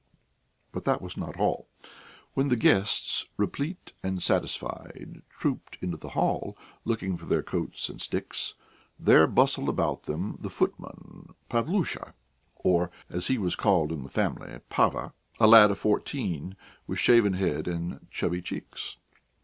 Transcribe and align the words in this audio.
But 0.71 0.83
that 0.85 0.99
was 0.99 1.15
not 1.15 1.37
all. 1.39 1.69
When 2.33 2.49
the 2.49 2.55
guests, 2.55 3.27
replete 3.37 3.93
and 4.01 4.19
satisfied, 4.23 5.21
trooped 5.29 5.77
into 5.79 5.95
the 5.95 6.09
hall, 6.17 6.57
looking 6.85 7.15
for 7.15 7.27
their 7.27 7.43
coats 7.43 7.87
and 7.87 8.01
sticks, 8.01 8.55
there 8.99 9.27
bustled 9.27 9.69
about 9.69 10.05
them 10.05 10.39
the 10.41 10.49
footman 10.49 11.35
Pavlusha, 11.51 12.15
or, 12.55 12.89
as 13.11 13.27
he 13.27 13.37
was 13.37 13.55
called 13.55 13.91
in 13.91 14.01
the 14.01 14.09
family, 14.09 14.59
Pava 14.71 15.13
a 15.39 15.45
lad 15.45 15.69
of 15.69 15.77
fourteen 15.77 16.55
with 16.87 16.97
shaven 16.97 17.33
head 17.33 17.67
and 17.67 18.07
chubby 18.09 18.41
cheeks. 18.41 18.97